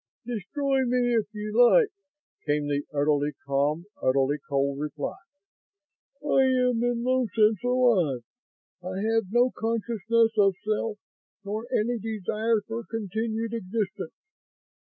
"Destroy 0.25 0.83
me 0.83 1.13
if 1.13 1.27
you 1.31 1.53
like," 1.63 1.89
came 2.47 2.67
the 2.67 2.81
utterly 2.91 3.33
calm, 3.45 3.85
utterly 4.01 4.39
cold 4.49 4.79
reply. 4.79 5.17
"I 6.25 6.41
am 6.41 6.83
in 6.83 7.03
no 7.03 7.27
sense 7.35 7.63
alive. 7.63 8.23
I 8.81 8.97
have 9.13 9.25
no 9.31 9.51
consciousness 9.51 10.31
of 10.39 10.55
self 10.65 10.97
nor 11.45 11.67
any 11.71 11.99
desire 11.99 12.61
for 12.65 12.83
continued 12.83 13.53
existence. 13.53 14.15